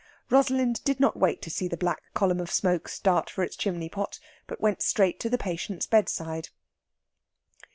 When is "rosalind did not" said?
0.31-1.15